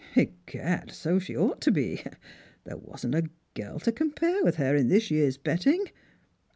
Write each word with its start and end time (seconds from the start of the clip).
"Egad, 0.15 0.89
so 0.89 1.19
she 1.19 1.37
ought 1.37 1.61
to 1.61 1.69
be. 1.71 2.01
There 2.63 2.77
wasn't 2.77 3.13
a 3.13 3.29
girl 3.53 3.77
to 3.81 3.91
compare 3.91 4.43
with 4.43 4.57
bor 4.57 4.73
in 4.75 4.87
this 4.87 5.11
year's 5.11 5.37
betting. 5.37 5.85